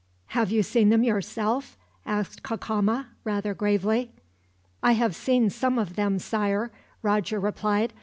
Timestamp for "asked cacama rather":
2.07-3.53